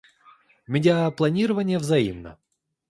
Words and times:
Медиапланирование 0.65 1.77
взаимно. 1.77 2.39